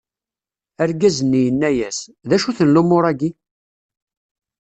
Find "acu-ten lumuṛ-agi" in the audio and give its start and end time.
2.35-3.29